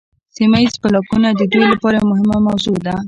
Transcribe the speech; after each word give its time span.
سیمه 0.35 0.57
ایز 0.61 0.75
بلاکونه 0.83 1.27
د 1.33 1.41
دوی 1.51 1.63
لپاره 1.73 1.95
یوه 1.99 2.09
مهمه 2.11 2.37
موضوع 2.47 2.77
ده 2.85 2.95